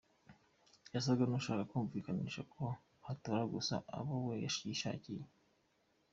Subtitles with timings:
[0.93, 2.63] Yasaga n’ushaka kunyumvisha ko
[3.05, 4.33] hatora gusa abo we
[4.65, 5.23] yishakiye!